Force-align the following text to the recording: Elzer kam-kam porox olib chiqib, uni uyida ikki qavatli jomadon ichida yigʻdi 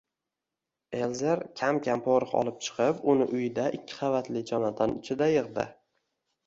Elzer 0.99 1.41
kam-kam 1.61 2.03
porox 2.07 2.33
olib 2.41 2.57
chiqib, 2.69 3.05
uni 3.15 3.31
uyida 3.37 3.69
ikki 3.81 4.01
qavatli 4.01 4.47
jomadon 4.55 5.01
ichida 5.01 5.35
yigʻdi 5.37 5.73